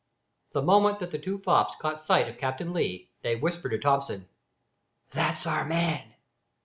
The 0.53 0.63
moment 0.63 0.97
that 0.97 1.11
the 1.11 1.19
two 1.19 1.37
fops 1.37 1.75
caught 1.79 2.01
sight 2.01 2.27
of 2.27 2.39
Captain 2.39 2.73
Lee, 2.73 3.11
they 3.21 3.35
whispered 3.35 3.69
to 3.69 3.77
Thomson 3.77 4.27
"That's 5.11 5.45
our 5.45 5.63
man." 5.63 6.15